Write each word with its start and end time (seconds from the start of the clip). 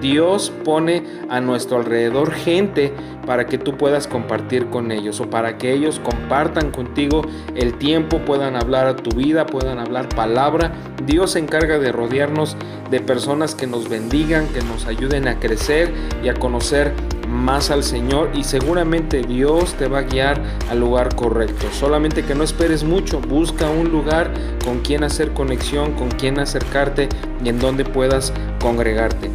Dios 0.00 0.52
pone 0.64 1.04
a 1.28 1.40
nuestro 1.40 1.78
alrededor 1.78 2.32
gente 2.32 2.92
para 3.26 3.46
que 3.46 3.58
tú 3.58 3.76
puedas 3.76 4.06
compartir 4.06 4.66
con 4.66 4.92
ellos 4.92 5.20
o 5.20 5.28
para 5.28 5.58
que 5.58 5.72
ellos 5.72 6.00
compartan 6.00 6.70
contigo 6.70 7.22
el 7.54 7.74
tiempo, 7.78 8.18
puedan 8.20 8.56
hablar 8.56 8.86
a 8.86 8.96
tu 8.96 9.16
vida, 9.16 9.46
puedan 9.46 9.78
hablar 9.78 10.08
palabra. 10.08 10.72
Dios 11.06 11.32
se 11.32 11.40
encarga 11.40 11.78
de 11.78 11.92
rodearnos 11.92 12.56
de 12.90 13.00
personas 13.00 13.54
que 13.54 13.66
nos 13.66 13.88
bendigan, 13.88 14.46
que 14.48 14.62
nos 14.62 14.86
ayuden 14.86 15.28
a 15.28 15.40
crecer 15.40 15.92
y 16.22 16.28
a 16.28 16.34
conocer 16.34 16.92
más 17.28 17.70
al 17.70 17.82
Señor 17.82 18.30
y 18.34 18.44
seguramente 18.44 19.22
Dios 19.22 19.74
te 19.74 19.88
va 19.88 19.98
a 19.98 20.02
guiar 20.02 20.40
al 20.70 20.80
lugar 20.80 21.14
correcto. 21.16 21.66
Solamente 21.72 22.24
que 22.24 22.34
no 22.34 22.44
esperes 22.44 22.84
mucho, 22.84 23.20
busca 23.20 23.68
un 23.68 23.90
lugar 23.90 24.30
con 24.64 24.80
quien 24.80 25.04
hacer 25.04 25.32
conexión, 25.32 25.92
con 25.92 26.08
quien 26.10 26.38
acercarte 26.38 27.08
y 27.44 27.48
en 27.48 27.58
donde 27.58 27.84
puedas 27.84 28.32
congregarte. 28.60 29.30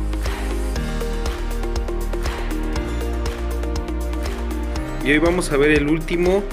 Y 5.03 5.11
hoy 5.11 5.17
vamos 5.17 5.51
a 5.51 5.57
ver 5.57 5.71
el 5.71 5.87
último 5.87 6.43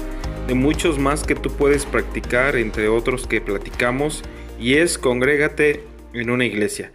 de 0.47 0.55
muchos 0.55 0.97
más 0.97 1.23
que 1.23 1.35
tú 1.35 1.55
puedes 1.55 1.85
practicar, 1.85 2.55
entre 2.55 2.87
otros 2.87 3.27
que 3.27 3.41
platicamos, 3.41 4.23
y 4.59 4.75
es 4.75 4.97
congrégate 4.97 5.83
en 6.13 6.31
una 6.31 6.45
iglesia. 6.45 6.91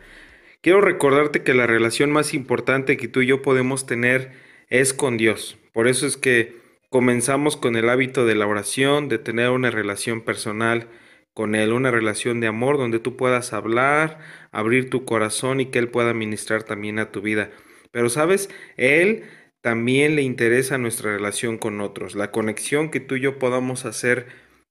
Quiero 0.62 0.80
recordarte 0.80 1.44
que 1.44 1.54
la 1.54 1.68
relación 1.68 2.10
más 2.10 2.34
importante 2.34 2.96
que 2.96 3.06
tú 3.06 3.20
y 3.20 3.26
yo 3.26 3.40
podemos 3.40 3.86
tener 3.86 4.32
es 4.68 4.92
con 4.92 5.16
Dios. 5.16 5.56
Por 5.72 5.86
eso 5.86 6.08
es 6.08 6.16
que 6.16 6.56
comenzamos 6.90 7.56
con 7.56 7.76
el 7.76 7.88
hábito 7.88 8.26
de 8.26 8.34
la 8.34 8.48
oración, 8.48 9.08
de 9.08 9.18
tener 9.18 9.50
una 9.50 9.70
relación 9.70 10.22
personal 10.22 10.88
con 11.34 11.54
Él, 11.54 11.72
una 11.72 11.92
relación 11.92 12.40
de 12.40 12.48
amor 12.48 12.78
donde 12.78 12.98
tú 12.98 13.16
puedas 13.16 13.52
hablar, 13.52 14.18
abrir 14.50 14.90
tu 14.90 15.04
corazón 15.04 15.60
y 15.60 15.66
que 15.66 15.78
Él 15.78 15.86
pueda 15.86 16.14
ministrar 16.14 16.64
también 16.64 16.98
a 16.98 17.12
tu 17.12 17.20
vida. 17.20 17.50
Pero 17.92 18.08
sabes, 18.10 18.50
Él 18.76 19.22
también 19.64 20.14
le 20.14 20.20
interesa 20.20 20.76
nuestra 20.76 21.12
relación 21.12 21.56
con 21.56 21.80
otros. 21.80 22.14
La 22.14 22.30
conexión 22.30 22.90
que 22.90 23.00
tú 23.00 23.14
y 23.14 23.20
yo 23.20 23.38
podamos 23.38 23.86
hacer 23.86 24.26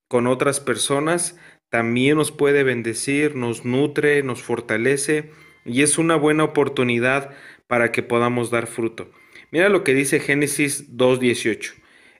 con 0.07 0.27
otras 0.27 0.59
personas 0.59 1.35
también 1.69 2.15
nos 2.15 2.31
puede 2.31 2.61
bendecir, 2.61 3.35
nos 3.35 3.65
nutre, 3.65 4.21
nos 4.21 4.43
fortalece 4.43 5.31
y 5.65 5.81
es 5.81 5.97
una 5.97 6.15
buena 6.15 6.43
oportunidad 6.43 7.31
para 7.65 7.91
que 7.91 8.03
podamos 8.03 8.51
dar 8.51 8.67
fruto. 8.67 9.09
Mira 9.49 9.67
lo 9.67 9.83
que 9.83 9.95
dice 9.95 10.19
Génesis 10.19 10.95
2.18. 10.95 11.73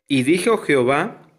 Y 0.07 0.23
dijo 0.23 0.57
Jehová, 0.57 1.29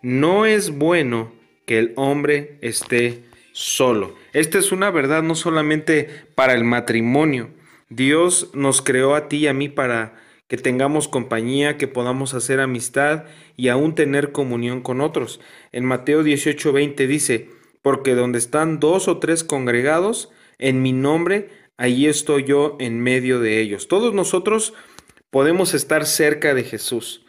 no 0.00 0.46
es 0.46 0.70
bueno 0.70 1.34
que 1.66 1.80
el 1.80 1.92
hombre 1.96 2.56
esté 2.62 3.24
solo. 3.50 4.14
Esta 4.32 4.58
es 4.58 4.70
una 4.70 4.92
verdad 4.92 5.24
no 5.24 5.34
solamente 5.34 6.08
para 6.36 6.54
el 6.54 6.62
matrimonio. 6.62 7.50
Dios 7.88 8.52
nos 8.54 8.80
creó 8.80 9.16
a 9.16 9.26
ti 9.26 9.38
y 9.38 9.46
a 9.48 9.52
mí 9.52 9.68
para 9.68 10.27
que 10.48 10.56
tengamos 10.56 11.08
compañía, 11.08 11.76
que 11.76 11.86
podamos 11.86 12.34
hacer 12.34 12.60
amistad 12.60 13.24
y 13.56 13.68
aún 13.68 13.94
tener 13.94 14.32
comunión 14.32 14.80
con 14.80 15.00
otros. 15.00 15.40
En 15.72 15.84
Mateo 15.84 16.24
18:20 16.24 17.06
dice, 17.06 17.50
porque 17.82 18.14
donde 18.14 18.38
están 18.38 18.80
dos 18.80 19.08
o 19.08 19.18
tres 19.18 19.44
congregados 19.44 20.30
en 20.58 20.82
mi 20.82 20.92
nombre, 20.92 21.50
allí 21.76 22.06
estoy 22.06 22.44
yo 22.44 22.76
en 22.80 23.00
medio 23.00 23.40
de 23.40 23.60
ellos. 23.60 23.88
Todos 23.88 24.14
nosotros 24.14 24.74
podemos 25.30 25.74
estar 25.74 26.06
cerca 26.06 26.54
de 26.54 26.64
Jesús. 26.64 27.24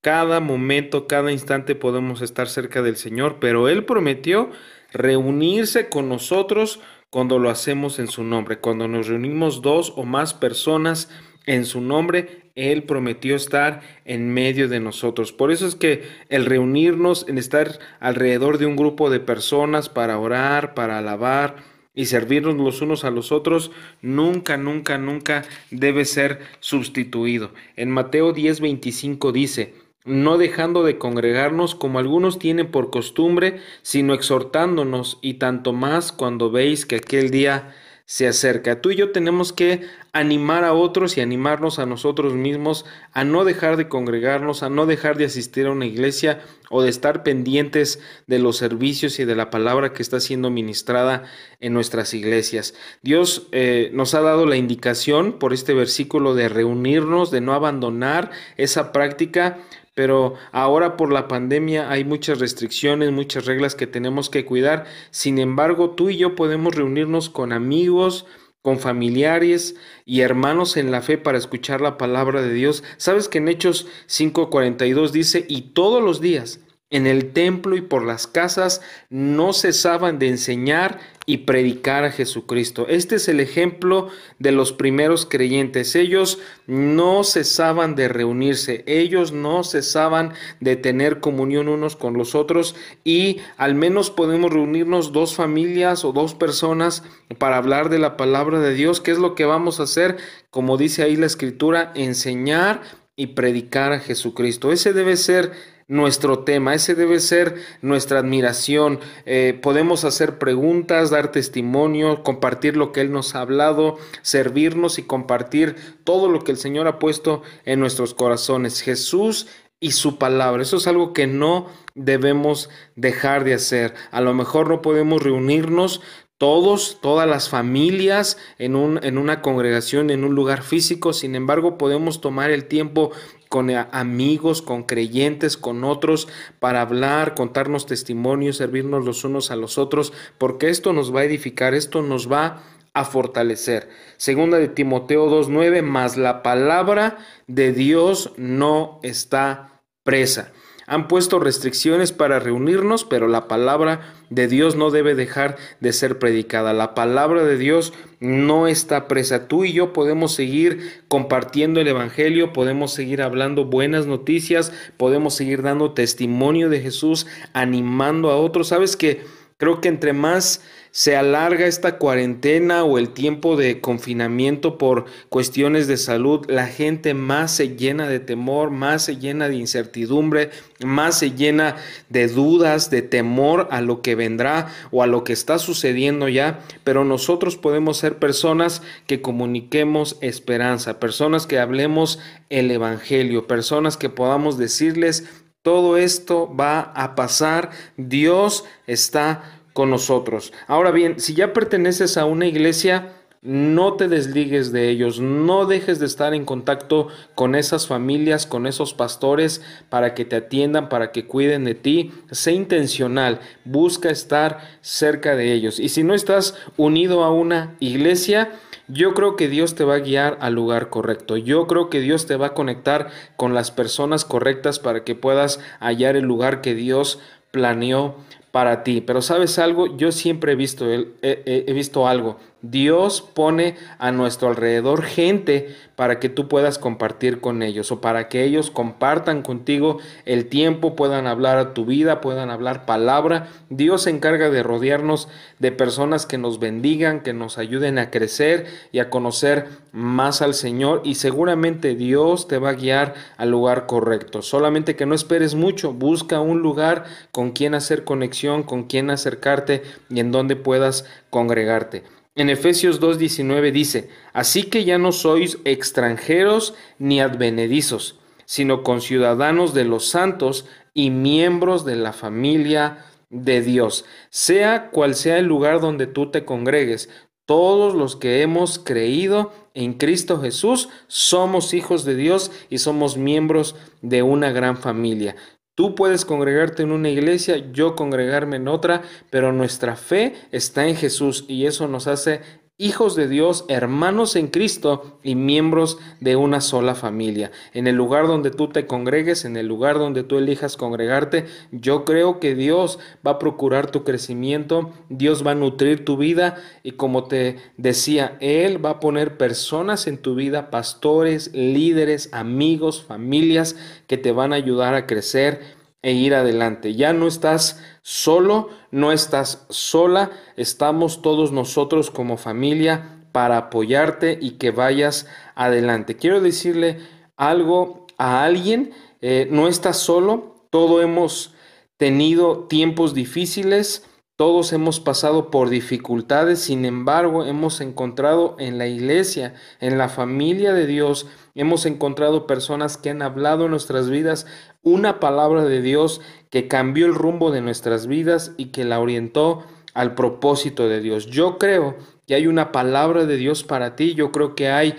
Cada 0.00 0.40
momento, 0.40 1.06
cada 1.06 1.30
instante 1.30 1.74
podemos 1.74 2.22
estar 2.22 2.48
cerca 2.48 2.82
del 2.82 2.96
Señor, 2.96 3.36
pero 3.40 3.68
Él 3.68 3.84
prometió 3.84 4.50
reunirse 4.92 5.88
con 5.88 6.08
nosotros 6.08 6.80
cuando 7.10 7.38
lo 7.38 7.50
hacemos 7.50 7.98
en 7.98 8.08
su 8.08 8.24
nombre, 8.24 8.58
cuando 8.58 8.88
nos 8.88 9.06
reunimos 9.06 9.62
dos 9.62 9.92
o 9.96 10.04
más 10.04 10.34
personas 10.34 11.08
en 11.46 11.64
su 11.64 11.80
nombre, 11.80 12.50
Él 12.54 12.84
prometió 12.84 13.34
estar 13.34 13.80
en 14.04 14.32
medio 14.32 14.68
de 14.68 14.80
nosotros. 14.80 15.32
Por 15.32 15.50
eso 15.50 15.66
es 15.66 15.74
que 15.74 16.02
el 16.28 16.46
reunirnos, 16.46 17.26
en 17.28 17.38
estar 17.38 17.78
alrededor 18.00 18.58
de 18.58 18.66
un 18.66 18.76
grupo 18.76 19.10
de 19.10 19.20
personas 19.20 19.88
para 19.88 20.18
orar, 20.18 20.74
para 20.74 20.98
alabar 20.98 21.56
y 21.94 22.06
servirnos 22.06 22.56
los 22.56 22.80
unos 22.80 23.04
a 23.04 23.10
los 23.10 23.32
otros, 23.32 23.70
nunca, 24.00 24.56
nunca, 24.56 24.98
nunca 24.98 25.44
debe 25.70 26.04
ser 26.04 26.40
sustituido. 26.60 27.52
En 27.76 27.90
Mateo 27.90 28.32
10:25 28.32 29.32
dice, 29.32 29.74
no 30.04 30.36
dejando 30.36 30.82
de 30.82 30.98
congregarnos 30.98 31.74
como 31.74 31.98
algunos 31.98 32.38
tienen 32.38 32.70
por 32.70 32.90
costumbre, 32.90 33.60
sino 33.82 34.14
exhortándonos 34.14 35.18
y 35.22 35.34
tanto 35.34 35.72
más 35.72 36.10
cuando 36.12 36.50
veis 36.50 36.86
que 36.86 36.96
aquel 36.96 37.30
día 37.30 37.74
se 38.12 38.28
acerca. 38.28 38.82
Tú 38.82 38.90
y 38.90 38.96
yo 38.96 39.10
tenemos 39.10 39.54
que 39.54 39.86
animar 40.12 40.64
a 40.64 40.74
otros 40.74 41.16
y 41.16 41.22
animarnos 41.22 41.78
a 41.78 41.86
nosotros 41.86 42.34
mismos 42.34 42.84
a 43.14 43.24
no 43.24 43.46
dejar 43.46 43.78
de 43.78 43.88
congregarnos, 43.88 44.62
a 44.62 44.68
no 44.68 44.84
dejar 44.84 45.16
de 45.16 45.24
asistir 45.24 45.64
a 45.64 45.70
una 45.70 45.86
iglesia 45.86 46.42
o 46.68 46.82
de 46.82 46.90
estar 46.90 47.22
pendientes 47.22 48.00
de 48.26 48.38
los 48.38 48.58
servicios 48.58 49.18
y 49.18 49.24
de 49.24 49.34
la 49.34 49.48
palabra 49.48 49.94
que 49.94 50.02
está 50.02 50.20
siendo 50.20 50.50
ministrada 50.50 51.22
en 51.58 51.72
nuestras 51.72 52.12
iglesias. 52.12 52.74
Dios 53.00 53.48
eh, 53.50 53.88
nos 53.94 54.12
ha 54.12 54.20
dado 54.20 54.44
la 54.44 54.56
indicación 54.56 55.38
por 55.38 55.54
este 55.54 55.72
versículo 55.72 56.34
de 56.34 56.50
reunirnos, 56.50 57.30
de 57.30 57.40
no 57.40 57.54
abandonar 57.54 58.30
esa 58.58 58.92
práctica 58.92 59.56
pero 59.94 60.34
ahora 60.52 60.96
por 60.96 61.12
la 61.12 61.28
pandemia 61.28 61.90
hay 61.90 62.04
muchas 62.04 62.38
restricciones, 62.38 63.12
muchas 63.12 63.44
reglas 63.44 63.74
que 63.74 63.86
tenemos 63.86 64.30
que 64.30 64.44
cuidar. 64.44 64.86
Sin 65.10 65.38
embargo, 65.38 65.90
tú 65.90 66.08
y 66.10 66.16
yo 66.16 66.34
podemos 66.34 66.74
reunirnos 66.74 67.28
con 67.28 67.52
amigos, 67.52 68.26
con 68.62 68.78
familiares 68.78 69.74
y 70.04 70.20
hermanos 70.20 70.76
en 70.76 70.90
la 70.90 71.02
fe 71.02 71.18
para 71.18 71.38
escuchar 71.38 71.80
la 71.80 71.98
palabra 71.98 72.42
de 72.42 72.54
Dios. 72.54 72.84
Sabes 72.96 73.28
que 73.28 73.38
en 73.38 73.48
Hechos 73.48 73.86
5:42 74.06 75.10
dice, 75.10 75.44
y 75.48 75.72
todos 75.72 76.02
los 76.02 76.20
días 76.20 76.60
en 76.92 77.06
el 77.06 77.32
templo 77.32 77.74
y 77.74 77.80
por 77.80 78.04
las 78.04 78.26
casas 78.26 78.82
no 79.10 79.52
cesaban 79.54 80.18
de 80.18 80.28
enseñar 80.28 81.00
y 81.24 81.38
predicar 81.38 82.04
a 82.04 82.10
Jesucristo. 82.10 82.86
Este 82.88 83.16
es 83.16 83.28
el 83.28 83.40
ejemplo 83.40 84.08
de 84.38 84.52
los 84.52 84.72
primeros 84.72 85.24
creyentes. 85.24 85.94
Ellos 85.94 86.38
no 86.66 87.24
cesaban 87.24 87.94
de 87.94 88.08
reunirse, 88.08 88.84
ellos 88.86 89.32
no 89.32 89.64
cesaban 89.64 90.34
de 90.60 90.76
tener 90.76 91.20
comunión 91.20 91.68
unos 91.68 91.96
con 91.96 92.14
los 92.14 92.34
otros 92.34 92.74
y 93.04 93.38
al 93.56 93.74
menos 93.74 94.10
podemos 94.10 94.52
reunirnos 94.52 95.12
dos 95.12 95.34
familias 95.34 96.04
o 96.04 96.12
dos 96.12 96.34
personas 96.34 97.04
para 97.38 97.56
hablar 97.56 97.88
de 97.88 98.00
la 98.00 98.18
palabra 98.18 98.60
de 98.60 98.74
Dios. 98.74 99.00
¿Qué 99.00 99.12
es 99.12 99.18
lo 99.18 99.34
que 99.34 99.46
vamos 99.46 99.80
a 99.80 99.84
hacer? 99.84 100.18
Como 100.50 100.76
dice 100.76 101.02
ahí 101.02 101.16
la 101.16 101.26
escritura, 101.26 101.92
enseñar 101.94 102.82
y 103.16 103.28
predicar 103.28 103.92
a 103.92 104.00
Jesucristo. 104.00 104.72
Ese 104.72 104.92
debe 104.92 105.16
ser 105.16 105.52
nuestro 105.92 106.38
tema, 106.38 106.74
ese 106.74 106.94
debe 106.94 107.20
ser 107.20 107.54
nuestra 107.82 108.20
admiración. 108.20 108.98
Eh, 109.26 109.58
podemos 109.60 110.04
hacer 110.04 110.38
preguntas, 110.38 111.10
dar 111.10 111.30
testimonio, 111.32 112.22
compartir 112.22 112.78
lo 112.78 112.92
que 112.92 113.02
Él 113.02 113.12
nos 113.12 113.34
ha 113.34 113.42
hablado, 113.42 113.98
servirnos 114.22 114.98
y 114.98 115.02
compartir 115.02 115.76
todo 116.04 116.30
lo 116.30 116.44
que 116.44 116.52
el 116.52 116.56
Señor 116.56 116.86
ha 116.86 116.98
puesto 116.98 117.42
en 117.66 117.78
nuestros 117.78 118.14
corazones. 118.14 118.80
Jesús 118.80 119.48
y 119.80 119.90
su 119.90 120.16
palabra. 120.16 120.62
Eso 120.62 120.78
es 120.78 120.86
algo 120.86 121.12
que 121.12 121.26
no 121.26 121.66
debemos 121.94 122.70
dejar 122.96 123.44
de 123.44 123.52
hacer. 123.52 123.92
A 124.12 124.22
lo 124.22 124.32
mejor 124.32 124.70
no 124.70 124.80
podemos 124.80 125.22
reunirnos 125.22 126.00
todos, 126.38 126.98
todas 127.02 127.28
las 127.28 127.50
familias 127.50 128.38
en, 128.58 128.76
un, 128.76 128.98
en 129.04 129.18
una 129.18 129.42
congregación, 129.42 130.08
en 130.08 130.24
un 130.24 130.34
lugar 130.34 130.62
físico. 130.62 131.12
Sin 131.12 131.34
embargo, 131.34 131.76
podemos 131.76 132.22
tomar 132.22 132.50
el 132.50 132.64
tiempo 132.64 133.12
con 133.52 133.68
amigos, 133.68 134.62
con 134.62 134.84
creyentes, 134.84 135.58
con 135.58 135.84
otros, 135.84 136.26
para 136.58 136.80
hablar, 136.80 137.34
contarnos 137.34 137.84
testimonios, 137.84 138.56
servirnos 138.56 139.04
los 139.04 139.24
unos 139.24 139.50
a 139.50 139.56
los 139.56 139.76
otros, 139.76 140.14
porque 140.38 140.70
esto 140.70 140.94
nos 140.94 141.14
va 141.14 141.20
a 141.20 141.24
edificar, 141.24 141.74
esto 141.74 142.00
nos 142.00 142.32
va 142.32 142.62
a 142.94 143.04
fortalecer. 143.04 143.90
Segunda 144.16 144.56
de 144.56 144.68
Timoteo 144.68 145.28
2.9, 145.28 145.82
más 145.82 146.16
la 146.16 146.42
palabra 146.42 147.18
de 147.46 147.74
Dios 147.74 148.32
no 148.38 149.00
está 149.02 149.82
presa. 150.02 150.50
Han 150.92 151.08
puesto 151.08 151.38
restricciones 151.38 152.12
para 152.12 152.38
reunirnos, 152.38 153.04
pero 153.04 153.26
la 153.26 153.48
palabra 153.48 154.12
de 154.28 154.46
Dios 154.46 154.76
no 154.76 154.90
debe 154.90 155.14
dejar 155.14 155.56
de 155.80 155.90
ser 155.94 156.18
predicada. 156.18 156.74
La 156.74 156.94
palabra 156.94 157.44
de 157.44 157.56
Dios 157.56 157.94
no 158.20 158.68
está 158.68 159.08
presa. 159.08 159.48
Tú 159.48 159.64
y 159.64 159.72
yo 159.72 159.94
podemos 159.94 160.34
seguir 160.34 161.00
compartiendo 161.08 161.80
el 161.80 161.88
Evangelio, 161.88 162.52
podemos 162.52 162.92
seguir 162.92 163.22
hablando 163.22 163.64
buenas 163.64 164.06
noticias, 164.06 164.70
podemos 164.98 165.32
seguir 165.32 165.62
dando 165.62 165.92
testimonio 165.92 166.68
de 166.68 166.82
Jesús, 166.82 167.26
animando 167.54 168.30
a 168.30 168.36
otros. 168.36 168.68
Sabes 168.68 168.94
que 168.94 169.22
creo 169.56 169.80
que 169.80 169.88
entre 169.88 170.12
más 170.12 170.62
se 170.92 171.16
alarga 171.16 171.66
esta 171.66 171.96
cuarentena 171.96 172.84
o 172.84 172.98
el 172.98 173.08
tiempo 173.08 173.56
de 173.56 173.80
confinamiento 173.80 174.76
por 174.76 175.06
cuestiones 175.30 175.86
de 175.86 175.96
salud, 175.96 176.44
la 176.48 176.66
gente 176.66 177.14
más 177.14 177.56
se 177.56 177.76
llena 177.76 178.06
de 178.08 178.20
temor, 178.20 178.70
más 178.70 179.06
se 179.06 179.16
llena 179.16 179.48
de 179.48 179.56
incertidumbre, 179.56 180.50
más 180.84 181.18
se 181.18 181.32
llena 181.32 181.76
de 182.10 182.28
dudas, 182.28 182.90
de 182.90 183.00
temor 183.00 183.68
a 183.70 183.80
lo 183.80 184.02
que 184.02 184.14
vendrá 184.14 184.68
o 184.90 185.02
a 185.02 185.06
lo 185.06 185.24
que 185.24 185.32
está 185.32 185.58
sucediendo 185.58 186.28
ya, 186.28 186.60
pero 186.84 187.04
nosotros 187.04 187.56
podemos 187.56 187.96
ser 187.96 188.18
personas 188.18 188.82
que 189.06 189.22
comuniquemos 189.22 190.18
esperanza, 190.20 191.00
personas 191.00 191.46
que 191.46 191.58
hablemos 191.58 192.18
el 192.50 192.70
Evangelio, 192.70 193.46
personas 193.46 193.96
que 193.96 194.10
podamos 194.10 194.58
decirles, 194.58 195.24
todo 195.62 195.96
esto 195.96 196.54
va 196.54 196.80
a 196.80 197.14
pasar, 197.14 197.70
Dios 197.96 198.64
está 198.86 199.61
con 199.72 199.90
nosotros. 199.90 200.52
Ahora 200.66 200.90
bien, 200.90 201.20
si 201.20 201.34
ya 201.34 201.52
perteneces 201.52 202.16
a 202.16 202.24
una 202.24 202.46
iglesia, 202.46 203.12
no 203.44 203.94
te 203.94 204.06
desligues 204.06 204.70
de 204.70 204.88
ellos, 204.88 205.18
no 205.18 205.66
dejes 205.66 205.98
de 205.98 206.06
estar 206.06 206.32
en 206.32 206.44
contacto 206.44 207.08
con 207.34 207.56
esas 207.56 207.88
familias, 207.88 208.46
con 208.46 208.68
esos 208.68 208.94
pastores, 208.94 209.62
para 209.88 210.14
que 210.14 210.24
te 210.24 210.36
atiendan, 210.36 210.88
para 210.88 211.10
que 211.10 211.26
cuiden 211.26 211.64
de 211.64 211.74
ti. 211.74 212.12
Sé 212.30 212.52
intencional, 212.52 213.40
busca 213.64 214.10
estar 214.10 214.60
cerca 214.80 215.34
de 215.34 215.52
ellos. 215.52 215.80
Y 215.80 215.88
si 215.88 216.04
no 216.04 216.14
estás 216.14 216.54
unido 216.76 217.24
a 217.24 217.32
una 217.32 217.74
iglesia, 217.80 218.52
yo 218.86 219.12
creo 219.12 219.34
que 219.34 219.48
Dios 219.48 219.74
te 219.74 219.82
va 219.82 219.96
a 219.96 220.00
guiar 220.00 220.38
al 220.40 220.54
lugar 220.54 220.88
correcto. 220.88 221.36
Yo 221.36 221.66
creo 221.66 221.90
que 221.90 221.98
Dios 221.98 222.26
te 222.26 222.36
va 222.36 222.48
a 222.48 222.54
conectar 222.54 223.10
con 223.36 223.54
las 223.54 223.72
personas 223.72 224.24
correctas 224.24 224.78
para 224.78 225.02
que 225.02 225.16
puedas 225.16 225.58
hallar 225.80 226.14
el 226.14 226.26
lugar 226.26 226.60
que 226.60 226.74
Dios 226.74 227.18
planeó 227.50 228.16
para 228.52 228.84
ti. 228.84 229.00
Pero 229.00 229.20
sabes 229.20 229.58
algo, 229.58 229.96
yo 229.96 230.12
siempre 230.12 230.52
he 230.52 230.54
visto, 230.54 230.86
he, 230.88 231.72
visto 231.72 232.06
algo. 232.06 232.38
Dios 232.62 233.22
pone 233.22 233.76
a 233.98 234.12
nuestro 234.12 234.48
alrededor 234.48 235.02
gente 235.02 235.74
para 235.96 236.20
que 236.20 236.28
tú 236.28 236.46
puedas 236.46 236.78
compartir 236.78 237.40
con 237.40 237.62
ellos 237.62 237.90
o 237.90 238.00
para 238.00 238.28
que 238.28 238.44
ellos 238.44 238.70
compartan 238.70 239.42
contigo 239.42 239.98
el 240.24 240.46
tiempo, 240.46 240.94
puedan 240.94 241.26
hablar 241.26 241.58
a 241.58 241.74
tu 241.74 241.84
vida, 241.84 242.20
puedan 242.20 242.50
hablar 242.50 242.86
palabra. 242.86 243.48
Dios 243.68 244.02
se 244.02 244.10
encarga 244.10 244.48
de 244.48 244.62
rodearnos 244.62 245.28
de 245.58 245.72
personas 245.72 246.24
que 246.24 246.38
nos 246.38 246.60
bendigan, 246.60 247.20
que 247.20 247.32
nos 247.32 247.58
ayuden 247.58 247.98
a 247.98 248.10
crecer 248.10 248.66
y 248.92 249.00
a 249.00 249.10
conocer 249.10 249.66
más 249.90 250.40
al 250.40 250.54
Señor 250.54 251.02
y 251.04 251.16
seguramente 251.16 251.96
Dios 251.96 252.48
te 252.48 252.58
va 252.58 252.70
a 252.70 252.74
guiar 252.74 253.14
al 253.36 253.50
lugar 253.50 253.86
correcto. 253.86 254.40
Solamente 254.40 254.96
que 254.96 255.06
no 255.06 255.14
esperes 255.14 255.54
mucho, 255.54 255.92
busca 255.92 256.40
un 256.40 256.62
lugar 256.62 257.04
con 257.32 257.50
quien 257.50 257.74
hacer 257.74 258.04
conexión, 258.04 258.62
con 258.62 258.84
quien 258.84 259.10
acercarte 259.10 259.82
y 260.08 260.20
en 260.20 260.30
donde 260.30 260.54
puedas 260.56 261.04
congregarte. 261.30 262.21
En 262.34 262.48
Efesios 262.48 263.00
2.19 263.00 263.72
dice, 263.72 264.08
Así 264.32 264.64
que 264.64 264.84
ya 264.84 264.96
no 264.96 265.12
sois 265.12 265.58
extranjeros 265.64 266.74
ni 266.98 267.20
advenedizos, 267.20 268.18
sino 268.46 268.82
conciudadanos 268.82 269.74
de 269.74 269.84
los 269.84 270.08
santos 270.08 270.66
y 270.94 271.10
miembros 271.10 271.84
de 271.84 271.96
la 271.96 272.14
familia 272.14 273.04
de 273.28 273.60
Dios. 273.60 274.06
Sea 274.30 274.90
cual 274.90 275.14
sea 275.14 275.38
el 275.38 275.46
lugar 275.46 275.80
donde 275.80 276.06
tú 276.06 276.30
te 276.30 276.46
congregues, 276.46 277.10
todos 277.44 277.94
los 277.94 278.16
que 278.16 278.40
hemos 278.40 278.78
creído 278.78 279.52
en 279.74 279.94
Cristo 279.94 280.40
Jesús 280.40 280.88
somos 281.08 281.74
hijos 281.74 282.04
de 282.04 282.14
Dios 282.14 282.50
y 282.70 282.78
somos 282.78 283.16
miembros 283.18 283.74
de 284.00 284.22
una 284.22 284.52
gran 284.52 284.78
familia. 284.78 285.36
Tú 285.74 285.94
puedes 285.94 286.26
congregarte 286.26 286.82
en 286.82 286.92
una 286.92 287.08
iglesia, 287.08 287.56
yo 287.72 287.96
congregarme 287.96 288.56
en 288.56 288.68
otra, 288.68 289.02
pero 289.30 289.52
nuestra 289.52 289.96
fe 289.96 290.34
está 290.50 290.86
en 290.86 290.96
Jesús 290.96 291.46
y 291.48 291.64
eso 291.64 291.88
nos 291.88 292.06
hace 292.06 292.42
hijos 292.78 293.14
de 293.14 293.28
Dios, 293.28 293.64
hermanos 293.68 294.34
en 294.34 294.48
Cristo 294.48 295.18
y 295.22 295.34
miembros 295.34 295.98
de 296.20 296.36
una 296.36 296.60
sola 296.60 296.94
familia. 296.94 297.52
En 297.74 297.86
el 297.86 297.94
lugar 297.94 298.26
donde 298.26 298.50
tú 298.50 298.68
te 298.68 298.86
congregues, 298.86 299.44
en 299.44 299.56
el 299.56 299.66
lugar 299.66 299.98
donde 299.98 300.24
tú 300.24 300.38
elijas 300.38 300.76
congregarte, 300.76 301.46
yo 301.70 302.04
creo 302.04 302.40
que 302.40 302.54
Dios 302.54 302.98
va 303.24 303.32
a 303.32 303.38
procurar 303.38 303.90
tu 303.90 304.04
crecimiento, 304.04 304.90
Dios 305.08 305.46
va 305.46 305.52
a 305.52 305.54
nutrir 305.54 306.04
tu 306.04 306.16
vida 306.16 306.56
y 306.82 306.92
como 306.92 307.24
te 307.24 307.58
decía, 307.76 308.36
Él 308.40 308.84
va 308.84 308.90
a 308.90 309.00
poner 309.00 309.36
personas 309.36 310.06
en 310.06 310.18
tu 310.18 310.34
vida, 310.34 310.70
pastores, 310.70 311.52
líderes, 311.54 312.30
amigos, 312.32 313.04
familias 313.04 313.76
que 314.06 314.16
te 314.16 314.32
van 314.32 314.52
a 314.52 314.56
ayudar 314.56 314.94
a 314.94 315.06
crecer 315.06 315.81
e 316.02 316.12
ir 316.12 316.34
adelante. 316.34 316.94
Ya 316.94 317.12
no 317.12 317.26
estás 317.26 317.82
solo, 318.02 318.68
no 318.90 319.12
estás 319.12 319.66
sola, 319.70 320.30
estamos 320.56 321.22
todos 321.22 321.52
nosotros 321.52 322.10
como 322.10 322.36
familia 322.36 323.26
para 323.32 323.56
apoyarte 323.56 324.38
y 324.40 324.52
que 324.52 324.70
vayas 324.70 325.26
adelante. 325.54 326.16
Quiero 326.16 326.40
decirle 326.40 326.98
algo 327.36 328.06
a 328.18 328.44
alguien, 328.44 328.92
eh, 329.20 329.48
no 329.50 329.68
estás 329.68 329.96
solo, 329.98 330.66
todos 330.70 331.02
hemos 331.02 331.54
tenido 331.96 332.64
tiempos 332.64 333.14
difíciles, 333.14 334.06
todos 334.36 334.72
hemos 334.72 334.98
pasado 334.98 335.50
por 335.50 335.68
dificultades, 335.68 336.60
sin 336.60 336.84
embargo 336.84 337.44
hemos 337.44 337.80
encontrado 337.80 338.56
en 338.58 338.76
la 338.78 338.88
iglesia, 338.88 339.54
en 339.78 339.98
la 339.98 340.08
familia 340.08 340.72
de 340.72 340.86
Dios, 340.86 341.26
hemos 341.54 341.86
encontrado 341.86 342.46
personas 342.46 342.96
que 342.96 343.10
han 343.10 343.22
hablado 343.22 343.66
en 343.66 343.70
nuestras 343.70 344.10
vidas 344.10 344.46
una 344.82 345.20
palabra 345.20 345.64
de 345.64 345.80
Dios 345.80 346.20
que 346.50 346.68
cambió 346.68 347.06
el 347.06 347.14
rumbo 347.14 347.50
de 347.50 347.60
nuestras 347.60 348.06
vidas 348.06 348.52
y 348.56 348.66
que 348.66 348.84
la 348.84 349.00
orientó 349.00 349.64
al 349.94 350.14
propósito 350.14 350.88
de 350.88 351.00
Dios. 351.00 351.26
Yo 351.26 351.58
creo 351.58 351.96
que 352.26 352.34
hay 352.34 352.46
una 352.46 352.72
palabra 352.72 353.26
de 353.26 353.36
Dios 353.36 353.62
para 353.62 353.96
ti, 353.96 354.14
yo 354.14 354.32
creo 354.32 354.54
que 354.54 354.68
hay 354.68 354.94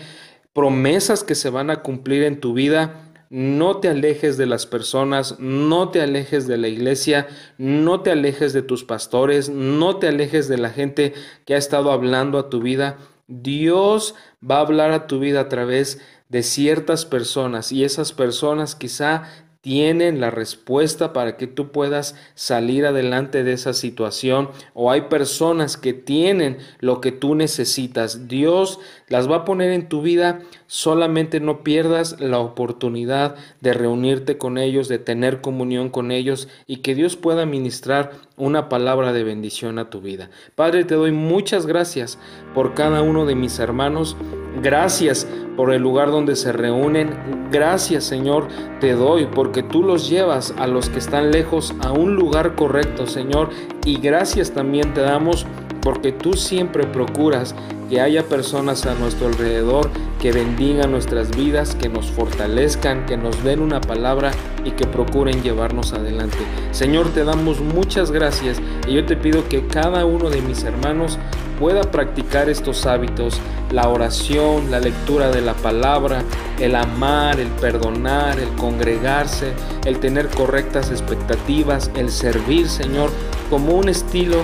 promesas 0.53 1.23
que 1.23 1.35
se 1.35 1.49
van 1.49 1.69
a 1.69 1.81
cumplir 1.81 2.23
en 2.23 2.39
tu 2.39 2.53
vida. 2.53 3.09
No 3.29 3.77
te 3.77 3.89
alejes 3.89 4.37
de 4.37 4.45
las 4.45 4.67
personas, 4.67 5.39
no 5.39 5.89
te 5.89 6.01
alejes 6.01 6.47
de 6.47 6.57
la 6.57 6.67
iglesia, 6.67 7.27
no 7.57 8.01
te 8.01 8.11
alejes 8.11 8.53
de 8.53 8.61
tus 8.61 8.83
pastores, 8.83 9.49
no 9.49 9.97
te 9.97 10.07
alejes 10.07 10.47
de 10.47 10.59
la 10.59 10.69
gente 10.69 11.13
que 11.45 11.55
ha 11.55 11.57
estado 11.57 11.91
hablando 11.91 12.37
a 12.37 12.49
tu 12.49 12.61
vida. 12.61 12.97
Dios 13.27 14.13
va 14.47 14.57
a 14.57 14.61
hablar 14.61 14.91
a 14.91 15.07
tu 15.07 15.19
vida 15.19 15.39
a 15.41 15.49
través 15.49 15.99
de 16.29 16.43
ciertas 16.43 17.05
personas 17.05 17.71
y 17.71 17.83
esas 17.83 18.11
personas 18.11 18.75
quizá 18.75 19.23
tienen 19.63 20.19
la 20.19 20.29
respuesta 20.29 21.13
para 21.13 21.37
que 21.37 21.47
tú 21.47 21.71
puedas 21.71 22.15
salir 22.35 22.85
adelante 22.85 23.45
de 23.45 23.53
esa 23.53 23.71
situación 23.71 24.49
o 24.73 24.91
hay 24.91 25.03
personas 25.03 25.77
que 25.77 25.93
tienen 25.93 26.57
lo 26.81 26.99
que 26.99 27.13
tú 27.13 27.33
necesitas. 27.33 28.27
Dios 28.27 28.81
las 29.07 29.31
va 29.31 29.37
a 29.37 29.45
poner 29.45 29.71
en 29.71 29.87
tu 29.87 30.01
vida, 30.01 30.41
solamente 30.67 31.39
no 31.39 31.63
pierdas 31.63 32.19
la 32.19 32.39
oportunidad 32.39 33.37
de 33.61 33.73
reunirte 33.73 34.37
con 34.37 34.57
ellos, 34.57 34.89
de 34.89 34.99
tener 34.99 35.39
comunión 35.39 35.89
con 35.89 36.11
ellos 36.11 36.49
y 36.67 36.77
que 36.77 36.93
Dios 36.93 37.15
pueda 37.15 37.45
ministrar 37.45 38.11
una 38.35 38.67
palabra 38.67 39.13
de 39.13 39.23
bendición 39.23 39.79
a 39.79 39.89
tu 39.89 40.01
vida. 40.01 40.29
Padre, 40.55 40.83
te 40.83 40.95
doy 40.95 41.13
muchas 41.13 41.67
gracias 41.67 42.19
por 42.53 42.73
cada 42.73 43.01
uno 43.01 43.25
de 43.25 43.35
mis 43.35 43.59
hermanos. 43.59 44.17
Gracias 44.61 45.27
por 45.55 45.73
el 45.73 45.81
lugar 45.81 46.11
donde 46.11 46.35
se 46.35 46.51
reúnen. 46.51 47.11
Gracias 47.51 48.03
Señor 48.03 48.47
te 48.79 48.93
doy 48.93 49.27
porque 49.27 49.63
tú 49.63 49.83
los 49.83 50.09
llevas 50.09 50.53
a 50.57 50.67
los 50.67 50.89
que 50.89 50.99
están 50.99 51.31
lejos 51.31 51.73
a 51.81 51.91
un 51.91 52.15
lugar 52.15 52.55
correcto 52.55 53.07
Señor. 53.07 53.49
Y 53.85 53.99
gracias 53.99 54.51
también 54.51 54.93
te 54.93 55.01
damos 55.01 55.45
porque 55.83 56.11
tú 56.11 56.33
siempre 56.33 56.85
procuras 56.85 57.53
que 57.89 58.01
haya 58.01 58.23
personas 58.23 58.85
a 58.85 58.95
nuestro 58.95 59.27
alrededor 59.27 59.89
que 60.19 60.31
bendigan 60.31 60.91
nuestras 60.91 61.35
vidas, 61.35 61.75
que 61.75 61.89
nos 61.89 62.09
fortalezcan, 62.09 63.05
que 63.05 63.17
nos 63.17 63.43
den 63.43 63.59
una 63.59 63.81
palabra 63.81 64.31
y 64.63 64.71
que 64.71 64.87
procuren 64.87 65.43
llevarnos 65.43 65.91
adelante. 65.91 66.37
Señor, 66.71 67.09
te 67.09 67.25
damos 67.25 67.59
muchas 67.59 68.09
gracias 68.09 68.61
y 68.87 68.93
yo 68.93 69.05
te 69.05 69.17
pido 69.17 69.47
que 69.49 69.67
cada 69.67 70.05
uno 70.05 70.29
de 70.29 70.41
mis 70.41 70.63
hermanos 70.63 71.19
pueda 71.59 71.81
practicar 71.81 72.49
estos 72.49 72.85
hábitos, 72.85 73.39
la 73.71 73.89
oración, 73.89 74.71
la 74.71 74.79
lectura 74.79 75.29
de 75.29 75.41
la 75.41 75.53
palabra, 75.53 76.23
el 76.59 76.75
amar, 76.75 77.39
el 77.39 77.49
perdonar, 77.49 78.39
el 78.39 78.49
congregarse, 78.55 79.53
el 79.85 79.99
tener 79.99 80.29
correctas 80.29 80.89
expectativas, 80.89 81.91
el 81.95 82.09
servir, 82.09 82.69
Señor, 82.69 83.11
como 83.49 83.73
un 83.73 83.89
estilo 83.89 84.37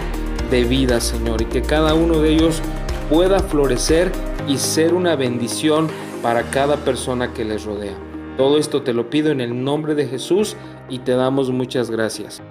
de 0.50 0.63
vida, 0.63 1.00
Señor, 1.00 1.41
y 1.41 1.46
que 1.46 1.62
cada 1.62 1.94
uno 1.94 2.20
de 2.20 2.32
ellos 2.34 2.62
pueda 3.10 3.39
florecer 3.39 4.12
y 4.48 4.58
ser 4.58 4.94
una 4.94 5.15
bendición 5.15 5.88
para 6.22 6.44
cada 6.51 6.77
persona 6.77 7.34
que 7.34 7.46
les 7.46 7.65
rodea. 7.65 7.96
Todo 8.38 8.58
esto 8.58 8.82
te 8.82 8.94
lo 8.94 9.10
pido 9.10 9.32
en 9.32 9.41
el 9.41 9.63
nombre 9.63 9.96
de 9.96 10.08
Jesús 10.08 10.56
y 10.89 11.00
te 11.00 11.12
damos 11.12 11.51
muchas 11.51 11.91
gracias. 11.91 12.41